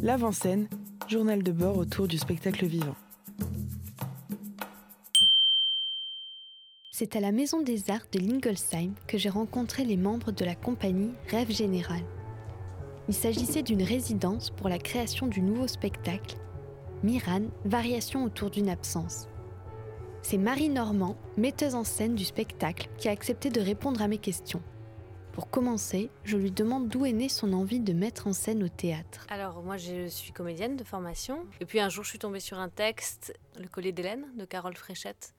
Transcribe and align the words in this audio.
L'avant-scène, 0.00 0.68
journal 1.08 1.42
de 1.42 1.50
bord 1.50 1.76
autour 1.76 2.06
du 2.06 2.18
spectacle 2.18 2.66
vivant. 2.66 2.94
C'est 6.92 7.16
à 7.16 7.20
la 7.20 7.32
Maison 7.32 7.62
des 7.62 7.90
Arts 7.90 8.06
de 8.12 8.20
Lingolsheim 8.20 8.92
que 9.08 9.18
j'ai 9.18 9.28
rencontré 9.28 9.84
les 9.84 9.96
membres 9.96 10.30
de 10.30 10.44
la 10.44 10.54
compagnie 10.54 11.10
Rêve 11.28 11.50
Général. 11.50 12.02
Il 13.08 13.14
s'agissait 13.14 13.64
d'une 13.64 13.82
résidence 13.82 14.50
pour 14.50 14.68
la 14.68 14.78
création 14.78 15.26
du 15.26 15.40
nouveau 15.40 15.66
spectacle, 15.66 16.36
Miran, 17.02 17.42
variation 17.64 18.24
autour 18.24 18.50
d'une 18.50 18.68
absence. 18.68 19.28
C'est 20.22 20.38
Marie 20.38 20.68
Normand, 20.68 21.16
metteuse 21.36 21.74
en 21.74 21.84
scène 21.84 22.14
du 22.14 22.24
spectacle, 22.24 22.88
qui 22.98 23.08
a 23.08 23.12
accepté 23.12 23.50
de 23.50 23.60
répondre 23.60 24.00
à 24.00 24.08
mes 24.08 24.18
questions. 24.18 24.62
Pour 25.38 25.50
commencer, 25.50 26.10
je 26.24 26.36
lui 26.36 26.50
demande 26.50 26.88
d'où 26.88 27.06
est 27.06 27.12
née 27.12 27.28
son 27.28 27.52
envie 27.52 27.78
de 27.78 27.92
mettre 27.92 28.26
en 28.26 28.32
scène 28.32 28.64
au 28.64 28.68
théâtre. 28.68 29.24
Alors 29.30 29.47
moi 29.62 29.76
je 29.76 30.06
suis 30.08 30.32
comédienne 30.32 30.76
de 30.76 30.84
formation 30.84 31.46
et 31.60 31.66
puis 31.66 31.80
un 31.80 31.88
jour 31.88 32.04
je 32.04 32.10
suis 32.10 32.18
tombée 32.18 32.40
sur 32.40 32.58
un 32.58 32.68
texte, 32.68 33.38
Le 33.58 33.68
collier 33.68 33.92
d'Hélène 33.92 34.26
de 34.36 34.44
Carole 34.44 34.76
Fréchette, 34.76 35.34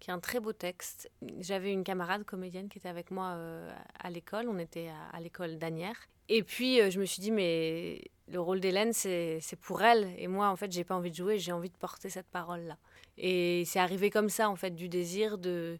qui 0.00 0.10
est 0.10 0.12
un 0.12 0.20
très 0.20 0.40
beau 0.40 0.52
texte. 0.52 1.10
J'avais 1.40 1.72
une 1.72 1.84
camarade 1.84 2.24
comédienne 2.24 2.68
qui 2.68 2.78
était 2.78 2.88
avec 2.88 3.10
moi 3.10 3.32
euh, 3.36 3.70
à 3.98 4.10
l'école, 4.10 4.48
on 4.48 4.58
était 4.58 4.90
à, 5.12 5.20
l'école 5.20 5.58
d'Anières. 5.58 6.08
Et 6.28 6.42
puis 6.42 6.80
euh, 6.80 6.90
je 6.90 7.00
me 7.00 7.04
suis 7.04 7.20
dit, 7.20 7.30
mais 7.30 8.02
le 8.30 8.40
rôle 8.40 8.60
d'Hélène, 8.60 8.92
c'est 8.92 9.40
pour 9.60 9.82
elle. 9.82 10.12
Et 10.18 10.28
moi, 10.28 10.48
en 10.48 10.56
fait, 10.56 10.70
j'ai 10.70 10.84
pas 10.84 10.94
envie 10.94 11.10
de 11.10 11.16
jouer, 11.16 11.38
j'ai 11.38 11.52
envie 11.52 11.70
de 11.70 11.76
porter 11.76 12.10
cette 12.10 12.28
parole-là. 12.28 12.76
Et 13.16 13.64
c'est 13.66 13.78
arrivé 13.78 14.10
comme 14.10 14.28
ça, 14.28 14.48
en 14.48 14.56
fait, 14.56 14.70
du 14.70 14.88
désir 14.88 15.38
de, 15.38 15.78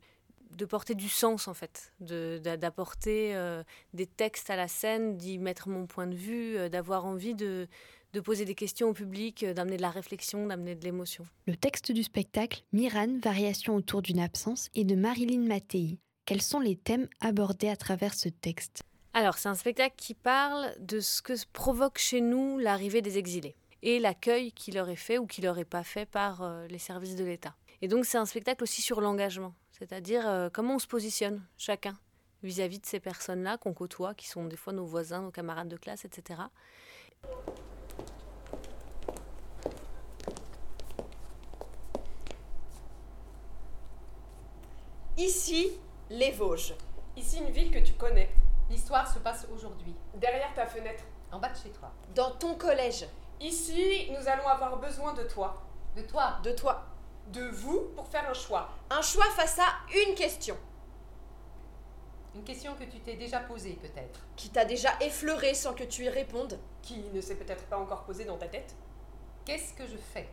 de 0.58 0.64
porter 0.66 0.94
du 0.94 1.08
sens, 1.08 1.48
en 1.48 1.54
fait, 1.54 1.94
d'apporter 2.00 3.34
euh, 3.34 3.62
des 3.94 4.06
textes 4.06 4.50
à 4.50 4.56
la 4.56 4.68
scène, 4.68 5.16
d'y 5.16 5.38
mettre 5.38 5.68
mon 5.68 5.86
point 5.86 6.06
de 6.06 6.14
vue, 6.14 6.68
d'avoir 6.68 7.06
envie 7.06 7.34
de, 7.34 7.68
de 8.12 8.20
poser 8.20 8.44
des 8.44 8.54
questions 8.54 8.88
au 8.88 8.92
public, 8.92 9.42
euh, 9.42 9.54
d'amener 9.54 9.76
de 9.76 9.82
la 9.82 9.90
réflexion, 9.90 10.46
d'amener 10.46 10.74
de 10.74 10.84
l'émotion. 10.84 11.24
Le 11.46 11.56
texte 11.56 11.92
du 11.92 12.02
spectacle, 12.02 12.62
Miran, 12.72 13.18
Variation 13.22 13.74
autour 13.74 14.02
d'une 14.02 14.20
absence, 14.20 14.68
est 14.74 14.84
de 14.84 14.94
Marilyn 14.94 15.46
Mattei. 15.46 15.98
Quels 16.24 16.42
sont 16.42 16.60
les 16.60 16.76
thèmes 16.76 17.08
abordés 17.20 17.68
à 17.68 17.76
travers 17.76 18.14
ce 18.14 18.28
texte? 18.28 18.82
Alors, 19.14 19.38
c'est 19.38 19.48
un 19.48 19.54
spectacle 19.54 19.94
qui 19.96 20.14
parle 20.14 20.74
de 20.78 21.00
ce 21.00 21.22
que 21.22 21.32
provoque 21.52 21.98
chez 21.98 22.20
nous 22.20 22.58
l'arrivée 22.58 23.02
des 23.02 23.18
exilés 23.18 23.56
et 23.82 23.98
l'accueil 23.98 24.52
qui 24.52 24.70
leur 24.72 24.88
est 24.88 24.96
fait 24.96 25.18
ou 25.18 25.26
qui 25.26 25.40
leur 25.40 25.58
est 25.58 25.64
pas 25.64 25.84
fait 25.84 26.06
par 26.06 26.42
euh, 26.42 26.66
les 26.66 26.78
services 26.78 27.16
de 27.16 27.24
l'État. 27.24 27.54
Et 27.80 27.88
donc, 27.88 28.04
c'est 28.04 28.18
un 28.18 28.26
spectacle 28.26 28.62
aussi 28.64 28.82
sur 28.82 29.00
l'engagement, 29.00 29.54
c'est-à-dire 29.78 30.28
euh, 30.28 30.48
comment 30.52 30.74
on 30.74 30.78
se 30.78 30.86
positionne 30.86 31.42
chacun 31.56 31.96
vis-à-vis 32.42 32.78
-vis 32.78 32.80
de 32.82 32.86
ces 32.86 33.00
personnes-là 33.00 33.58
qu'on 33.58 33.74
côtoie, 33.74 34.14
qui 34.14 34.28
sont 34.28 34.44
des 34.46 34.56
fois 34.56 34.72
nos 34.72 34.84
voisins, 34.84 35.22
nos 35.22 35.30
camarades 35.30 35.68
de 35.68 35.76
classe, 35.76 36.04
etc. 36.04 36.40
Ici, 45.16 45.72
les 46.10 46.30
Vosges. 46.30 46.74
Ici, 47.16 47.38
une 47.38 47.50
ville 47.50 47.72
que 47.72 47.80
tu 47.80 47.94
connais. 47.94 48.30
L'histoire 48.70 49.12
se 49.12 49.18
passe 49.18 49.48
aujourd'hui. 49.52 49.94
Derrière 50.14 50.54
ta 50.54 50.66
fenêtre. 50.66 51.02
En 51.32 51.40
bas 51.40 51.48
de 51.48 51.56
chez 51.56 51.70
toi. 51.70 51.90
Dans 52.14 52.30
ton 52.30 52.54
collège. 52.54 53.04
Ici, 53.40 54.10
nous 54.10 54.28
allons 54.28 54.46
avoir 54.46 54.78
besoin 54.78 55.14
de 55.14 55.24
toi. 55.24 55.60
De 55.96 56.02
toi. 56.02 56.38
De 56.44 56.52
toi. 56.52 56.87
De 57.32 57.48
vous 57.48 57.90
pour 57.94 58.06
faire 58.06 58.28
un 58.28 58.34
choix. 58.34 58.70
Un 58.90 59.02
choix 59.02 59.26
face 59.36 59.58
à 59.58 59.74
une 60.06 60.14
question. 60.14 60.56
Une 62.34 62.44
question 62.44 62.74
que 62.74 62.84
tu 62.84 63.00
t'es 63.00 63.16
déjà 63.16 63.40
posée 63.40 63.78
peut-être. 63.80 64.26
Qui 64.36 64.50
t'a 64.50 64.64
déjà 64.64 64.90
effleuré 65.00 65.54
sans 65.54 65.74
que 65.74 65.84
tu 65.84 66.04
y 66.04 66.08
répondes. 66.08 66.58
Qui 66.82 67.00
ne 67.12 67.20
s'est 67.20 67.36
peut-être 67.36 67.64
pas 67.66 67.78
encore 67.78 68.04
posée 68.04 68.24
dans 68.24 68.36
ta 68.36 68.48
tête. 68.48 68.74
Qu'est-ce 69.44 69.74
que 69.74 69.86
je 69.86 69.96
fais? 69.96 70.28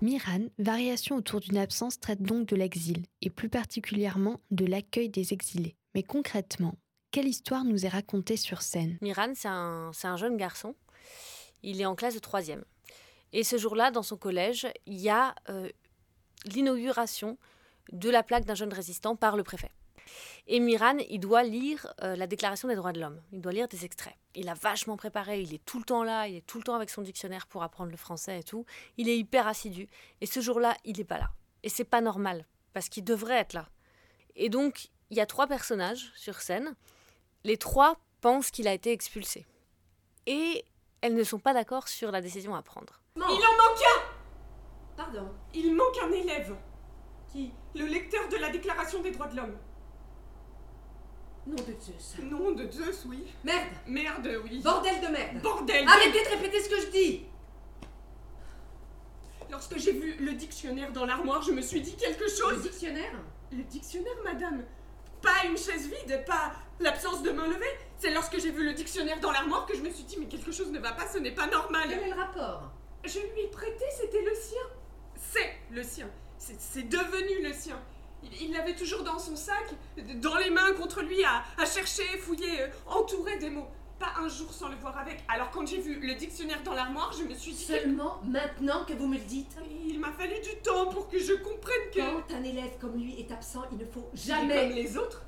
Miran, 0.00 0.46
Variation 0.58 1.16
autour 1.16 1.40
d'une 1.40 1.58
absence, 1.58 1.98
traite 1.98 2.22
donc 2.22 2.46
de 2.46 2.54
l'exil, 2.54 3.04
et 3.20 3.30
plus 3.30 3.48
particulièrement 3.48 4.40
de 4.52 4.64
l'accueil 4.64 5.08
des 5.08 5.32
exilés. 5.32 5.76
Mais 5.94 6.04
concrètement, 6.04 6.76
quelle 7.10 7.26
histoire 7.26 7.64
nous 7.64 7.84
est 7.84 7.88
racontée 7.88 8.36
sur 8.36 8.62
scène? 8.62 8.96
Miran, 9.02 9.32
c'est 9.34 9.48
un, 9.48 10.16
jeune 10.16 10.36
garçon. 10.36 10.76
Il 11.62 11.80
est 11.80 11.86
en 11.86 11.96
classe 11.96 12.14
de 12.14 12.20
troisième. 12.20 12.64
Et 13.32 13.44
ce 13.44 13.58
jour-là, 13.58 13.90
dans 13.90 14.02
son 14.02 14.16
collège, 14.16 14.66
il 14.86 15.00
y 15.00 15.10
a 15.10 15.34
euh, 15.48 15.68
l'inauguration 16.44 17.38
de 17.92 18.10
la 18.10 18.22
plaque 18.22 18.44
d'un 18.44 18.54
jeune 18.54 18.72
résistant 18.72 19.16
par 19.16 19.36
le 19.36 19.42
préfet. 19.42 19.70
Et 20.46 20.60
Miran, 20.60 20.96
il 21.10 21.20
doit 21.20 21.42
lire 21.42 21.92
euh, 22.02 22.16
la 22.16 22.26
Déclaration 22.26 22.68
des 22.68 22.74
droits 22.74 22.92
de 22.92 23.00
l'homme. 23.00 23.20
Il 23.32 23.40
doit 23.40 23.52
lire 23.52 23.68
des 23.68 23.84
extraits. 23.84 24.14
Il 24.34 24.48
a 24.48 24.54
vachement 24.54 24.96
préparé. 24.96 25.42
Il 25.42 25.52
est 25.52 25.64
tout 25.64 25.78
le 25.78 25.84
temps 25.84 26.02
là. 26.02 26.26
Il 26.28 26.36
est 26.36 26.46
tout 26.46 26.58
le 26.58 26.64
temps 26.64 26.74
avec 26.74 26.90
son 26.90 27.02
dictionnaire 27.02 27.46
pour 27.46 27.62
apprendre 27.62 27.90
le 27.90 27.96
français 27.96 28.40
et 28.40 28.42
tout. 28.42 28.64
Il 28.96 29.08
est 29.08 29.18
hyper 29.18 29.46
assidu. 29.46 29.88
Et 30.20 30.26
ce 30.26 30.40
jour-là, 30.40 30.76
il 30.84 30.96
n'est 30.96 31.04
pas 31.04 31.18
là. 31.18 31.30
Et 31.62 31.68
c'est 31.68 31.84
pas 31.84 32.00
normal 32.00 32.46
parce 32.72 32.88
qu'il 32.88 33.04
devrait 33.04 33.36
être 33.36 33.52
là. 33.52 33.68
Et 34.36 34.48
donc, 34.48 34.88
il 35.10 35.16
y 35.16 35.20
a 35.20 35.26
trois 35.26 35.46
personnages 35.46 36.12
sur 36.14 36.40
scène. 36.40 36.74
Les 37.44 37.56
trois 37.56 37.98
pensent 38.20 38.50
qu'il 38.50 38.68
a 38.68 38.72
été 38.72 38.92
expulsé. 38.92 39.46
Et 40.26 40.64
elles 41.00 41.14
ne 41.14 41.24
sont 41.24 41.38
pas 41.38 41.54
d'accord 41.54 41.88
sur 41.88 42.10
la 42.10 42.20
décision 42.20 42.54
à 42.54 42.62
prendre. 42.62 43.00
Il 43.30 43.44
en 43.44 43.56
manque 43.56 43.82
un 43.96 44.00
Pardon 44.96 45.28
Il 45.54 45.74
manque 45.74 45.98
un 46.02 46.12
élève. 46.12 46.54
Qui 47.32 47.52
Le 47.74 47.86
lecteur 47.86 48.28
de 48.28 48.36
la 48.36 48.50
Déclaration 48.50 49.00
des 49.02 49.10
droits 49.10 49.26
de 49.28 49.36
l'homme. 49.36 49.56
Nom 51.46 51.56
de 51.56 51.74
Zeus. 51.80 52.16
Nom 52.22 52.50
de 52.52 52.70
Zeus, 52.70 53.04
oui. 53.08 53.24
Merde 53.44 53.68
Merde, 53.86 54.28
oui. 54.44 54.60
Bordel 54.62 55.00
de 55.00 55.06
merde 55.06 55.40
Bordel 55.42 55.84
de- 55.84 55.90
Arrêtez 55.90 56.22
de 56.24 56.28
répéter 56.28 56.60
ce 56.62 56.68
que 56.68 56.80
je 56.80 56.86
dis 56.88 57.24
Lorsque 59.50 59.78
j'ai 59.78 59.92
vu 59.92 60.16
le 60.20 60.32
dictionnaire 60.34 60.92
dans 60.92 61.06
l'armoire, 61.06 61.40
je 61.42 61.52
me 61.52 61.62
suis 61.62 61.80
dit 61.80 61.96
quelque 61.96 62.24
Le 62.24 62.28
chose. 62.30 62.62
dictionnaire 62.62 63.12
Le 63.50 63.62
dictionnaire, 63.62 64.12
madame. 64.24 64.62
Pas 65.22 65.46
une 65.48 65.56
chaise 65.56 65.88
vide, 65.88 66.22
pas 66.26 66.52
l'absence 66.80 67.22
de 67.22 67.30
main 67.30 67.46
levée. 67.46 67.64
C'est 67.96 68.10
lorsque 68.10 68.38
j'ai 68.38 68.50
vu 68.50 68.62
le 68.64 68.74
dictionnaire 68.74 69.18
dans 69.20 69.32
l'armoire 69.32 69.64
que 69.66 69.74
je 69.74 69.80
me 69.82 69.90
suis 69.90 70.04
dit, 70.04 70.16
mais 70.20 70.26
quelque 70.26 70.52
chose 70.52 70.70
ne 70.70 70.78
va 70.78 70.92
pas, 70.92 71.08
ce 71.08 71.18
n'est 71.18 71.32
pas 71.34 71.46
normal. 71.46 71.88
Quel 71.88 71.98
est 72.00 72.10
le 72.10 72.14
rapport 72.20 72.70
Je 73.04 73.18
lui 73.18 73.40
ai 73.44 73.48
prêté, 73.48 73.84
c'était 74.00 74.22
le 74.22 74.34
sien. 74.34 74.60
C'est 75.16 75.50
le 75.70 75.82
sien. 75.82 76.08
C'est 76.38 76.88
devenu 76.88 77.42
le 77.46 77.52
sien. 77.52 77.80
Il- 78.40 78.52
l'avait 78.52 78.74
toujours 78.74 79.02
dans 79.04 79.18
son 79.18 79.36
sac, 79.36 79.64
dans 80.16 80.36
les 80.36 80.50
mains 80.50 80.72
contre 80.72 81.02
lui, 81.02 81.22
à, 81.24 81.44
à 81.60 81.66
chercher, 81.66 82.02
fouiller, 82.18 82.62
euh, 82.62 82.68
entouré 82.86 83.38
des 83.38 83.50
mots. 83.50 83.66
Pas 83.98 84.12
un 84.20 84.28
jour 84.28 84.52
sans 84.52 84.68
le 84.68 84.76
voir 84.76 84.96
avec. 84.98 85.22
Alors 85.28 85.50
quand 85.50 85.66
j'ai 85.66 85.78
vu 85.80 85.98
le 86.00 86.14
dictionnaire 86.14 86.62
dans 86.62 86.74
l'armoire, 86.74 87.12
je 87.18 87.24
me 87.24 87.34
suis 87.34 87.52
dit... 87.52 87.66
que- 87.66 87.72
Seulement 87.80 88.20
maintenant 88.24 88.84
que 88.84 88.92
vous 88.92 89.06
me 89.08 89.16
le 89.16 89.24
dites 89.24 89.56
Il 89.86 89.98
m'a 89.98 90.12
fallu 90.12 90.34
du 90.40 90.56
temps 90.62 90.86
pour 90.86 91.08
que 91.08 91.18
je 91.18 91.32
comprenne 91.34 91.90
que... 91.92 92.00
Quand 92.00 92.34
un 92.34 92.44
élève 92.44 92.78
comme 92.80 92.96
lui 92.96 93.18
est 93.20 93.30
absent, 93.32 93.62
il 93.72 93.78
ne 93.78 93.84
faut 93.84 94.08
jamais... 94.14 94.68
Comme 94.68 94.76
les 94.76 94.96
autres. 94.96 95.24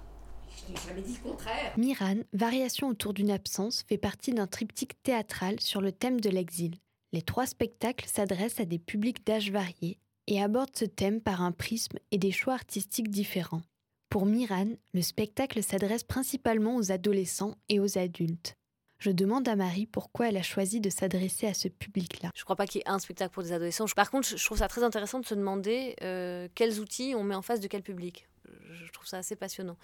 Je 0.66 0.72
n'ai 0.72 0.78
jamais 0.88 1.00
dit 1.03 1.16
le 1.22 1.30
contraire 1.30 1.72
Miran, 1.76 2.16
Variation 2.32 2.88
autour 2.88 3.12
d'une 3.12 3.30
absence, 3.30 3.84
fait 3.88 3.98
partie 3.98 4.32
d'un 4.32 4.47
triptyque 4.47 5.00
théâtral 5.03 5.59
sur 5.60 5.80
le 5.80 5.91
thème 5.92 6.20
de 6.20 6.30
l'exil. 6.30 6.76
Les 7.12 7.22
trois 7.22 7.47
spectacles 7.47 8.06
s'adressent 8.06 8.60
à 8.60 8.65
des 8.65 8.78
publics 8.78 9.26
d'âge 9.26 9.50
variés 9.50 9.98
et 10.28 10.41
abordent 10.41 10.76
ce 10.76 10.84
thème 10.84 11.21
par 11.21 11.43
un 11.43 11.50
prisme 11.50 11.98
et 12.12 12.19
des 12.19 12.31
choix 12.31 12.54
artistiques 12.54 13.10
différents. 13.10 13.62
Pour 14.10 14.26
Miran, 14.26 14.69
le 14.94 15.03
spectacle 15.03 15.60
s'adresse 15.62 16.04
principalement 16.04 16.76
aux 16.76 16.93
adolescents 16.93 17.56
et 17.69 17.81
aux 17.81 17.98
adultes. 17.98 18.54
Je 19.00 19.10
demande 19.10 19.48
à 19.48 19.56
Marie 19.56 19.87
pourquoi 19.87 20.28
elle 20.28 20.37
a 20.37 20.43
choisi 20.43 20.81
de 20.81 20.91
s'adresser 20.91 21.48
à 21.48 21.54
ce 21.54 21.66
public-là. 21.66 22.31
Je 22.37 22.44
crois 22.44 22.54
pas 22.54 22.66
qu'il 22.66 22.81
y 22.81 22.82
ait 22.82 22.88
un 22.88 22.98
spectacle 22.98 23.32
pour 23.32 23.42
des 23.42 23.53
adolescents. 23.53 23.87
Par 23.97 24.10
contre, 24.10 24.28
je 24.28 24.44
trouve 24.44 24.59
ça 24.59 24.69
très 24.69 24.84
intéressant 24.84 25.19
de 25.19 25.27
se 25.27 25.34
demander 25.34 25.97
euh, 26.03 26.48
quels 26.54 26.78
outils 26.78 27.15
on 27.16 27.25
met 27.25 27.34
en 27.34 27.42
face 27.42 27.60
de 27.60 27.66
quel 27.66 27.82
public. 27.82 28.28
Je 28.72 28.92
trouve 28.92 29.06
ça 29.06 29.19
assez 29.19 29.37
passionnant. 29.37 29.77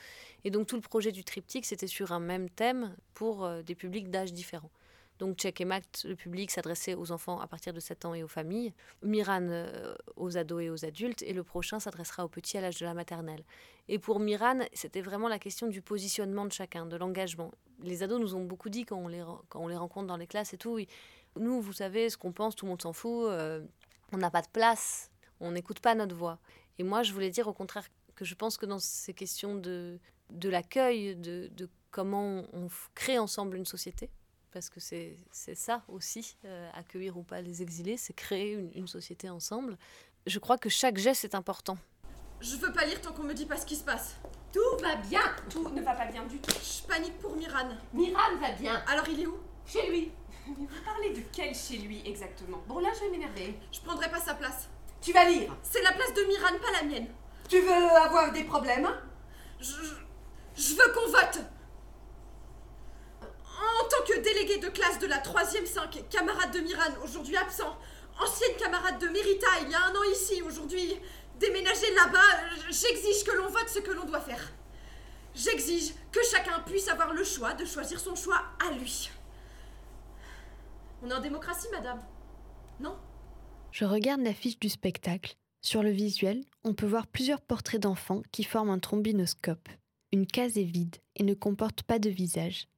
Et 0.45 0.51
donc 0.51 0.67
tout 0.67 0.77
le 0.77 0.83
projet 0.83 1.13
du 1.13 1.25
triptyque, 1.25 1.65
c'était 1.65 1.87
sur 1.87 2.13
un 2.13 2.21
même 2.21 2.51
thème 2.51 2.95
pour 3.15 3.45
euh, 3.45 3.63
des 3.63 3.75
publics 3.75 4.11
d'âge 4.11 4.33
différents. 4.33 4.71
Donc 5.19 5.37
Check 5.37 5.61
et 5.61 5.65
Mact, 5.65 6.05
le 6.05 6.15
public 6.15 6.51
s'adressait 6.51 6.95
aux 6.95 7.11
enfants 7.13 7.41
à 7.41 7.47
partir 7.47 7.73
de 7.73 7.81
7 7.81 8.05
ans 8.05 8.15
et 8.15 8.23
aux 8.23 8.29
familles. 8.29 8.75
Miran 9.03 9.43
euh, 9.43 9.95
aux 10.17 10.37
ados 10.37 10.63
et 10.63 10.71
aux 10.71 10.85
adultes. 10.85 11.23
Et 11.23 11.33
le 11.33 11.43
prochain 11.43 11.81
s'adressera 11.81 12.25
aux 12.25 12.29
petits 12.29 12.59
à 12.59 12.61
l'âge 12.61 12.79
de 12.79 12.85
la 12.85 12.95
maternelle. 12.95 13.45
Et 13.89 13.99
pour 13.99 14.21
Miran, 14.21 14.59
c'était 14.73 15.01
vraiment 15.01 15.29
la 15.29 15.39
question 15.39 15.69
du 15.69 15.81
positionnement 15.81 16.45
de 16.45 16.53
chacun, 16.53 16.87
de 16.87 16.97
l'engagement. 16.97 17.53
Les 17.83 18.03
ados 18.03 18.21
nous 18.21 18.35
ont 18.35 18.45
beaucoup 18.45 18.69
dit 18.69 18.85
quand 18.85 18.97
on 18.97 19.09
les, 19.09 19.23
rencontre 19.77 20.07
dans 20.07 20.17
les 20.17 20.27
classes 20.27 20.53
et 20.53 20.59
tout. 20.59 20.79
Nous, 21.39 21.61
vous 21.61 21.73
savez, 21.73 22.11
ce 22.11 22.17
qu'on 22.17 22.33
pense, 22.33 22.57
tout 22.57 22.67
le 22.67 22.71
monde 22.71 22.83
s'en 22.83 22.93
fout. 22.93 23.27
euh, 23.27 23.63
on 24.13 24.19
n'a 24.19 24.31
pas 24.31 24.43
de 24.43 24.49
place. 24.49 25.11
On 25.41 25.53
n'écoute 25.53 25.81
pas 25.81 25.95
notre 25.95 26.15
voix. 26.15 26.39
Et 26.79 26.83
moi, 26.83 27.03
je 27.03 27.13
voulais 27.13 27.31
dire 27.31 27.49
au 27.49 27.53
contraire 27.53 27.87
que 28.15 28.25
je 28.25 28.35
pense 28.35 28.57
que 28.57 28.67
dans 28.67 28.79
ces 28.79 29.15
questions 29.15 29.55
de, 29.55 29.99
de 30.31 30.49
l'accueil, 30.49 31.17
de, 31.17 31.51
comment 31.91 32.45
on 32.53 32.69
crée 32.95 33.19
ensemble 33.19 33.57
une 33.57 33.65
société, 33.65 34.11
parce 34.57 34.71
que 34.71 34.81
c'est 34.81 35.55
ça 35.55 35.83
aussi, 35.87 36.35
euh, 36.47 36.71
accueillir 36.73 37.19
ou 37.19 37.23
pas 37.23 37.43
les 37.43 37.61
exilés, 37.61 37.99
c'est 37.99 38.15
créer 38.15 38.53
une, 38.55 38.71
une 38.75 38.89
société 38.89 39.29
ensemble. 39.29 39.77
Je 40.27 40.39
crois 40.39 40.57
que 40.57 40.71
chaque 40.71 40.97
geste 40.97 41.27
est 41.27 41.35
important. 41.35 41.77
Je 42.41 42.57
veux 42.57 42.73
pas 42.73 42.87
lire 42.87 42.99
tant 43.03 43.13
qu'on 43.13 43.25
me 43.25 43.35
dit 43.35 43.45
pas 43.45 43.59
ce 43.59 43.67
qui 43.67 43.77
se 43.77 43.85
passe. 43.85 44.17
Tout 44.55 44.83
va 44.83 44.97
bien 44.97 45.21
Tout 45.51 45.69
ne 45.69 45.83
va 45.83 45.93
pas 45.93 46.07
bien 46.07 46.25
du 46.25 46.39
tout. 46.39 46.55
Je 46.55 46.87
panique 46.89 47.19
pour 47.19 47.37
Miran. 47.37 47.69
Miran 47.93 48.37
va 48.41 48.53
bien 48.53 48.83
Alors 48.89 49.07
il 49.11 49.21
est 49.21 49.27
où? 49.27 49.37
Chez 49.67 49.91
lui 49.91 50.11
Mais 50.49 50.55
vous 50.57 50.69
parlez 50.87 51.11
de 51.11 51.21
quel 51.31 51.55
chez 51.55 51.77
lui 51.77 52.01
exactement? 52.07 52.63
Bon, 52.67 52.79
là, 52.79 52.89
je 52.95 53.01
vais 53.05 53.11
m'énerver. 53.11 53.59
Je 53.71 53.81
prendrai 53.81 54.11
pas 54.11 54.21
sa 54.21 54.33
place. 54.33 54.71
Tu 55.03 55.13
vas 55.13 55.29
lire. 55.29 55.55
C'est 55.63 55.83
la 55.83 55.93
place 55.93 56.15
de 56.15 56.23
Miran, 56.23 56.59
pas 56.63 56.81
la 56.81 56.83
mienne. 56.85 57.09
Tu 57.47 57.61
veux 57.61 57.91
avoir 58.07 58.33
des 58.33 58.45
problèmes? 58.45 58.87
Hein 58.87 59.03
Je, 59.61 59.75
je 60.57 60.75
veux 60.77 60.93
qu'on 60.95 61.11
vote. 61.11 61.41
En 63.59 63.89
de 64.59 64.69
classe 64.69 64.99
de 64.99 65.07
la 65.07 65.19
3ème 65.19 65.67
5, 65.67 66.05
camarade 66.11 66.53
de 66.53 66.61
Miran, 66.61 66.91
aujourd'hui 67.05 67.37
absent, 67.37 67.77
ancienne 68.21 68.57
camarade 68.59 68.99
de 68.99 69.09
Mérita, 69.09 69.47
il 69.63 69.71
y 69.71 69.75
a 69.75 69.87
un 69.87 69.95
an 69.95 70.03
ici, 70.13 70.43
aujourd'hui 70.43 70.95
déménagé 71.39 71.95
là-bas, 71.95 72.71
j'exige 72.71 73.25
que 73.25 73.37
l'on 73.37 73.49
vote 73.49 73.69
ce 73.69 73.81
que 73.81 73.91
l'on 73.93 74.05
doit 74.05 74.21
faire. 74.21 74.53
J'exige 75.35 75.93
que 76.11 76.21
chacun 76.31 76.61
puisse 76.61 76.89
avoir 76.89 77.13
le 77.13 77.25
choix 77.25 77.53
de 77.53 77.65
choisir 77.65 78.01
son 78.01 78.15
choix 78.15 78.43
à 78.67 78.73
lui. 78.73 79.11
On 81.03 81.11
est 81.11 81.15
en 81.15 81.21
démocratie, 81.21 81.69
madame 81.73 82.03
Non? 82.81 82.97
Je 83.71 83.85
regarde 83.85 84.23
l'affiche 84.23 84.59
du 84.59 84.71
spectacle. 84.71 85.37
Sur 85.61 85.83
le 85.83 85.91
visuel, 85.91 86.45
on 86.65 86.73
peut 86.73 86.87
voir 86.87 87.07
plusieurs 87.07 87.43
portraits 87.43 87.83
d'enfants 87.83 88.23
qui 88.33 88.45
forment 88.45 88.71
un 88.71 88.79
trombinoscope. 88.79 89.69
Une 90.13 90.27
case 90.27 90.57
est 90.57 90.63
vide 90.63 90.97
et 91.17 91.23
ne 91.23 91.35
comporte 91.35 91.83
pas 91.83 91.99
de 91.99 92.09
visage. 92.09 92.69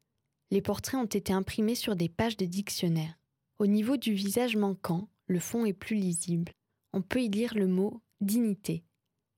Les 0.51 0.63
portraits 0.63 1.01
ont 1.01 1.05
été 1.05 1.33
imprimés 1.33 1.75
sur 1.75 1.95
des 1.95 2.09
pages 2.09 2.37
de 2.37 2.47
dictionnaire. 2.47 3.19
Au 3.59 3.67
niveau 3.67 3.97
du 3.97 4.15
visage 4.15 4.57
manquant, 4.57 5.09
le 5.27 5.41
fond 5.41 5.67
est 5.67 5.75
plus 5.75 5.97
lisible. 5.97 6.53
On 6.93 7.03
peut 7.03 7.21
y 7.21 7.29
lire 7.29 7.55
le 7.55 7.67
mot 7.67 8.01
dignité. 8.21 8.85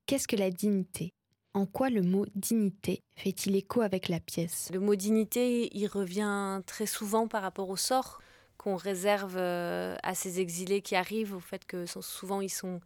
Qu'est-ce 0.07 0.29
que 0.29 0.37
la 0.37 0.51
dignité? 0.51 1.12
En 1.53 1.67
quoi 1.67 1.91
le 1.91 2.03
mot 2.03 2.27
dignité 2.37 3.03
fait-il 3.17 3.57
écho 3.57 3.81
avec 3.81 4.09
la 4.09 4.21
pièce? 4.21 4.71
Le 4.73 4.79
mot 4.79 4.95
dignité, 4.95 5.69
il 5.77 5.89
revient 5.89 6.62
très 6.65 6.87
souvent 6.87 7.27
par 7.27 7.43
rapport 7.43 7.69
au 7.71 7.77
sort 7.77 8.21
qu'on 8.56 8.77
réserve 8.77 9.37
euh, 9.37 9.97
à 10.03 10.15
ces 10.15 10.39
exilés 10.39 10.83
qui 10.83 10.95
arrivent, 10.95 11.35
au 11.35 11.41
fait 11.41 11.65
que 11.65 11.87
souvent 11.87 12.41
ils 12.41 12.51
sont, 12.51 12.81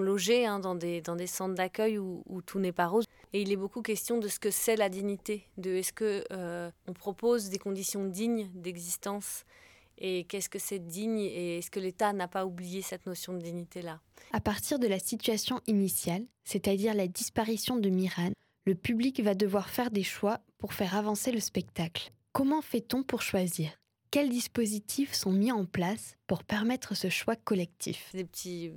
logés 0.00 0.44
hein, 0.44 0.58
dans, 0.58 0.74
des, 0.74 1.02
centres 1.26 1.54
d'accueil 1.54 1.98
où, 1.98 2.42
tout 2.44 2.58
n'est 2.58 2.72
pas 2.72 2.88
rose. 2.88 3.04
Et 3.32 3.42
il 3.42 3.52
est 3.52 3.56
beaucoup 3.56 3.82
question 3.82 4.18
de 4.18 4.28
ce 4.28 4.38
que 4.38 4.50
c'est 4.50 4.76
la 4.76 4.88
dignité, 4.88 5.44
de 5.58 5.70
est-ce 5.76 5.92
que 5.92 6.24
euh, 6.32 6.70
on 6.86 6.92
propose 6.92 7.50
des 7.50 7.58
conditions 7.58 8.06
dignes 8.06 8.48
d'existence 8.54 9.44
et 9.98 10.24
qu'est-ce 10.24 10.48
que 10.48 10.58
c'est 10.58 10.78
digne 10.78 11.18
et 11.18 11.58
est-ce 11.58 11.70
que 11.70 11.80
l'État 11.80 12.12
n'a 12.12 12.28
pas 12.28 12.46
oublié 12.46 12.82
cette 12.82 13.04
notion 13.06 13.34
de 13.34 13.40
dignité-là? 13.40 14.00
À 14.32 14.40
partir 14.40 14.78
de 14.78 14.86
la 14.86 14.98
situation 14.98 15.60
initiale, 15.66 16.24
c'est-à-dire 16.44 16.94
la 16.94 17.08
disparition 17.08 17.76
de 17.76 17.90
Miran, 17.90 18.30
le 18.64 18.74
public 18.74 19.20
va 19.22 19.34
devoir 19.34 19.68
faire 19.68 19.90
des 19.90 20.02
choix 20.02 20.40
pour 20.58 20.72
faire 20.72 20.94
avancer 20.94 21.32
le 21.32 21.40
spectacle. 21.40 22.12
Comment 22.32 22.62
fait-on 22.62 23.02
pour 23.02 23.22
choisir? 23.22 23.70
Quels 24.10 24.30
dispositifs 24.30 25.12
sont 25.12 25.32
mis 25.32 25.52
en 25.52 25.66
place 25.66 26.16
pour 26.26 26.44
permettre 26.44 26.94
ce 26.94 27.10
choix 27.10 27.36
collectif? 27.36 28.10
Des 28.14 28.24
petits, 28.24 28.72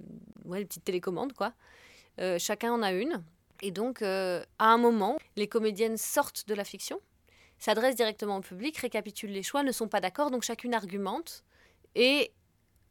ouais, 0.46 0.60
des 0.60 0.66
petites 0.66 0.84
télécommandes, 0.84 1.34
quoi. 1.34 1.54
Euh, 2.20 2.38
chacun 2.38 2.74
en 2.74 2.82
a 2.82 2.92
une. 2.92 3.24
Et 3.62 3.72
donc, 3.72 4.02
euh, 4.02 4.44
à 4.60 4.68
un 4.68 4.78
moment, 4.78 5.18
les 5.36 5.48
comédiennes 5.48 5.98
sortent 5.98 6.48
de 6.48 6.54
la 6.54 6.64
fiction, 6.64 7.00
s'adressent 7.60 7.96
directement 7.96 8.38
au 8.38 8.42
public, 8.42 8.78
récapitulent 8.78 9.32
les 9.32 9.44
choix, 9.44 9.64
ne 9.64 9.72
sont 9.72 9.88
pas 9.88 10.02
d'accord, 10.02 10.32
donc 10.32 10.44
chacune 10.44 10.74
argumente 10.74 11.44
et 11.96 12.32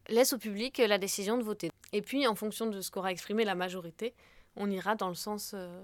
laisse 0.09 0.33
au 0.33 0.39
public 0.39 0.79
la 0.79 0.99
décision 0.99 1.39
de 1.39 1.43
voter. 1.43 1.71
Et 1.93 2.03
puis, 2.03 2.27
en 2.27 2.35
fonction 2.35 2.67
de 2.67 2.81
ce 2.81 2.91
qu'aura 2.91 3.11
exprimé 3.11 3.45
la 3.45 3.55
majorité, 3.55 4.15
on 4.57 4.71
ira 4.71 4.95
dans 4.95 5.09
le 5.09 5.15
sens 5.15 5.53
euh, 5.55 5.83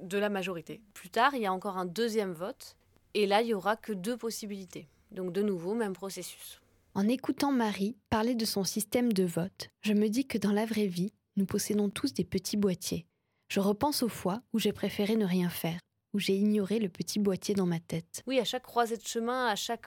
de 0.00 0.18
la 0.18 0.28
majorité. 0.28 0.80
Plus 0.94 1.10
tard, 1.10 1.34
il 1.34 1.42
y 1.42 1.46
a 1.46 1.52
encore 1.52 1.76
un 1.76 1.86
deuxième 1.86 2.32
vote, 2.32 2.76
et 3.14 3.26
là, 3.26 3.42
il 3.42 3.46
n'y 3.46 3.54
aura 3.54 3.76
que 3.76 3.92
deux 3.92 4.16
possibilités. 4.16 4.88
Donc 5.10 5.32
de 5.32 5.42
nouveau, 5.42 5.74
même 5.74 5.94
processus. 5.94 6.60
En 6.94 7.08
écoutant 7.08 7.52
Marie 7.52 7.96
parler 8.10 8.34
de 8.34 8.44
son 8.44 8.64
système 8.64 9.12
de 9.12 9.24
vote, 9.24 9.70
je 9.82 9.92
me 9.92 10.08
dis 10.08 10.26
que 10.26 10.38
dans 10.38 10.52
la 10.52 10.66
vraie 10.66 10.86
vie, 10.86 11.12
nous 11.36 11.46
possédons 11.46 11.88
tous 11.88 12.12
des 12.12 12.24
petits 12.24 12.56
boîtiers. 12.56 13.06
Je 13.48 13.60
repense 13.60 14.02
aux 14.02 14.08
fois 14.08 14.42
où 14.52 14.58
j'ai 14.58 14.72
préféré 14.72 15.16
ne 15.16 15.24
rien 15.24 15.48
faire, 15.48 15.80
où 16.12 16.18
j'ai 16.18 16.36
ignoré 16.36 16.78
le 16.78 16.88
petit 16.88 17.18
boîtier 17.18 17.54
dans 17.54 17.66
ma 17.66 17.80
tête. 17.80 18.22
Oui, 18.26 18.38
à 18.38 18.44
chaque 18.44 18.62
croisée 18.62 18.96
de 18.96 19.06
chemin, 19.06 19.46
à 19.46 19.56
chaque 19.56 19.86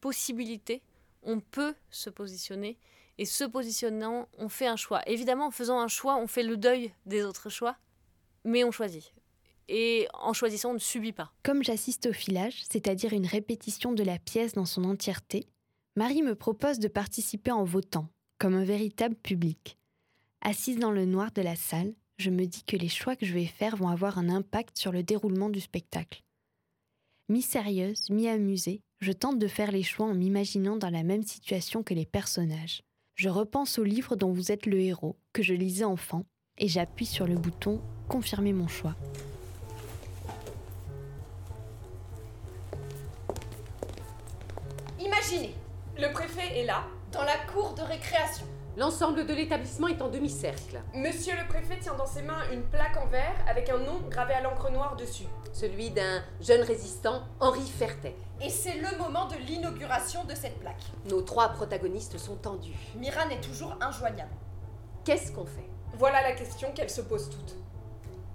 possibilité, 0.00 0.82
on 1.22 1.40
peut 1.40 1.74
se 1.90 2.10
positionner. 2.10 2.78
Et 3.18 3.24
se 3.24 3.44
positionnant, 3.44 4.28
on 4.38 4.48
fait 4.48 4.66
un 4.66 4.76
choix. 4.76 5.02
Évidemment, 5.06 5.46
en 5.46 5.50
faisant 5.50 5.78
un 5.78 5.88
choix, 5.88 6.16
on 6.16 6.26
fait 6.26 6.42
le 6.42 6.56
deuil 6.56 6.92
des 7.06 7.22
autres 7.22 7.50
choix, 7.50 7.76
mais 8.44 8.64
on 8.64 8.70
choisit 8.70 9.12
et 9.68 10.06
en 10.12 10.32
choisissant, 10.32 10.70
on 10.70 10.74
ne 10.74 10.78
subit 10.78 11.12
pas. 11.12 11.32
Comme 11.42 11.62
j'assiste 11.62 12.06
au 12.06 12.12
filage, 12.12 12.62
c'est-à-dire 12.68 13.12
une 13.12 13.26
répétition 13.26 13.92
de 13.92 14.02
la 14.02 14.18
pièce 14.18 14.52
dans 14.52 14.66
son 14.66 14.84
entièreté, 14.84 15.46
Marie 15.96 16.22
me 16.22 16.34
propose 16.34 16.78
de 16.78 16.88
participer 16.88 17.50
en 17.50 17.64
votant, 17.64 18.08
comme 18.38 18.54
un 18.54 18.64
véritable 18.64 19.14
public. 19.14 19.78
Assise 20.42 20.78
dans 20.78 20.90
le 20.90 21.06
noir 21.06 21.32
de 21.32 21.42
la 21.42 21.56
salle, 21.56 21.94
je 22.18 22.30
me 22.30 22.46
dis 22.46 22.64
que 22.64 22.76
les 22.76 22.88
choix 22.88 23.16
que 23.16 23.26
je 23.26 23.32
vais 23.32 23.46
faire 23.46 23.76
vont 23.76 23.88
avoir 23.88 24.18
un 24.18 24.28
impact 24.28 24.78
sur 24.78 24.92
le 24.92 25.02
déroulement 25.02 25.50
du 25.50 25.60
spectacle. 25.60 26.22
Mi-sérieuse, 27.28 28.10
mi-amusée, 28.10 28.82
je 29.00 29.12
tente 29.12 29.38
de 29.38 29.48
faire 29.48 29.72
les 29.72 29.82
choix 29.82 30.06
en 30.06 30.14
m'imaginant 30.14 30.76
dans 30.76 30.90
la 30.90 31.02
même 31.02 31.22
situation 31.22 31.82
que 31.82 31.94
les 31.94 32.06
personnages. 32.06 32.82
Je 33.14 33.28
repense 33.28 33.78
au 33.78 33.84
livre 33.84 34.16
dont 34.16 34.32
vous 34.32 34.52
êtes 34.52 34.66
le 34.66 34.78
héros, 34.80 35.16
que 35.32 35.42
je 35.42 35.54
lisais 35.54 35.84
enfant, 35.84 36.24
et 36.58 36.68
j'appuie 36.68 37.06
sur 37.06 37.26
le 37.26 37.34
bouton 37.34 37.80
Confirmer 38.08 38.52
mon 38.52 38.68
choix. 38.68 38.94
Imaginez, 45.00 45.54
le 45.98 46.12
préfet 46.12 46.58
est 46.58 46.66
là, 46.66 46.84
dans 47.10 47.24
la 47.24 47.38
cour 47.52 47.74
de 47.74 47.82
récréation. 47.82 48.46
L'ensemble 48.78 49.26
de 49.26 49.34
l'établissement 49.34 49.88
est 49.88 50.00
en 50.00 50.08
demi-cercle. 50.08 50.80
Monsieur 50.94 51.34
le 51.36 51.46
préfet 51.46 51.78
tient 51.78 51.92
dans 51.92 52.06
ses 52.06 52.22
mains 52.22 52.40
une 52.50 52.62
plaque 52.62 52.96
en 52.96 53.06
verre 53.06 53.34
avec 53.46 53.68
un 53.68 53.76
nom 53.76 54.00
gravé 54.08 54.32
à 54.32 54.40
l'encre 54.40 54.70
noire 54.70 54.96
dessus. 54.96 55.26
Celui 55.52 55.90
d'un 55.90 56.22
jeune 56.40 56.62
résistant, 56.62 57.24
Henri 57.38 57.68
Fertet. 57.68 58.16
Et 58.40 58.48
c'est 58.48 58.76
le 58.76 58.96
moment 58.96 59.26
de 59.26 59.36
l'inauguration 59.36 60.24
de 60.24 60.34
cette 60.34 60.58
plaque. 60.58 60.80
Nos 61.10 61.20
trois 61.20 61.50
protagonistes 61.50 62.16
sont 62.16 62.36
tendus. 62.36 62.78
Miran 62.96 63.28
est 63.30 63.42
toujours 63.42 63.76
injoignable. 63.82 64.32
Qu'est-ce 65.04 65.32
qu'on 65.32 65.44
fait? 65.44 65.68
Voilà 65.98 66.22
la 66.22 66.32
question 66.32 66.72
qu'elles 66.72 66.88
se 66.88 67.02
posent 67.02 67.28
toutes. 67.28 67.54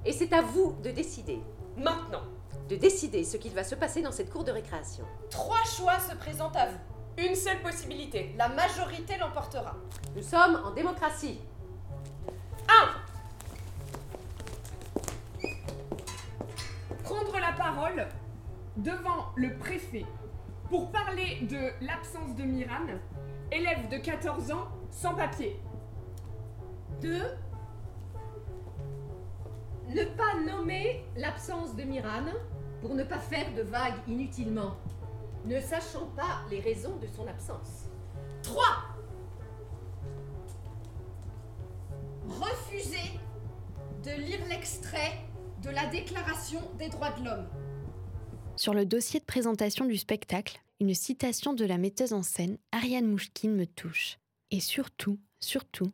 Et 0.05 0.13
c'est 0.13 0.33
à 0.33 0.43
vous 0.43 0.77
de 0.83 0.91
décider. 0.91 1.41
Maintenant. 1.75 2.21
De 2.69 2.75
décider 2.75 3.23
ce 3.23 3.37
qu'il 3.37 3.53
va 3.53 3.63
se 3.63 3.73
passer 3.73 4.03
dans 4.03 4.11
cette 4.11 4.29
cour 4.29 4.43
de 4.43 4.51
récréation. 4.51 5.05
Trois 5.31 5.63
choix 5.63 5.99
se 5.99 6.15
présentent 6.15 6.57
à 6.57 6.67
vous. 6.67 6.77
Une 7.17 7.35
seule 7.35 7.61
possibilité. 7.63 8.35
La 8.37 8.49
majorité 8.49 9.17
l'emportera. 9.17 9.75
Nous 10.17 10.23
sommes 10.23 10.59
en 10.65 10.71
démocratie. 10.71 11.39
1. 12.67 12.73
Prendre 17.03 17.39
la 17.39 17.51
parole 17.51 18.07
devant 18.77 19.27
le 19.35 19.55
préfet 19.59 20.07
pour 20.71 20.91
parler 20.91 21.41
de 21.43 21.69
l'absence 21.85 22.35
de 22.35 22.45
Miran, 22.45 22.87
élève 23.51 23.89
de 23.89 23.97
14 23.97 24.49
ans 24.49 24.69
sans 24.89 25.13
papier. 25.13 25.61
2. 27.01 27.21
Ne 29.89 30.03
pas 30.03 30.33
nommer 30.47 31.05
l'absence 31.15 31.75
de 31.75 31.83
Miran 31.83 32.25
pour 32.81 32.95
ne 32.95 33.03
pas 33.03 33.19
faire 33.19 33.53
de 33.53 33.61
vagues 33.61 34.01
inutilement, 34.07 34.77
ne 35.45 35.59
sachant 35.59 36.07
pas 36.15 36.41
les 36.49 36.59
raisons 36.59 36.95
de 36.95 37.05
son 37.05 37.27
absence. 37.27 37.85
3. 38.41 38.96
Refuser 42.39 43.19
de 44.03 44.11
lire 44.21 44.45
l'extrait 44.47 45.25
de 45.63 45.71
la 45.71 45.87
Déclaration 45.87 46.61
des 46.77 46.87
droits 46.89 47.11
de 47.11 47.25
l'homme. 47.25 47.47
Sur 48.55 48.75
le 48.75 48.85
dossier 48.85 49.19
de 49.19 49.25
présentation 49.25 49.85
du 49.85 49.97
spectacle, 49.97 50.61
une 50.79 50.93
citation 50.93 51.53
de 51.53 51.65
la 51.65 51.79
metteuse 51.79 52.13
en 52.13 52.21
scène 52.21 52.59
Ariane 52.71 53.07
Mouchkine 53.07 53.55
me 53.55 53.65
touche. 53.65 54.19
Et 54.51 54.59
surtout, 54.59 55.17
surtout, 55.39 55.91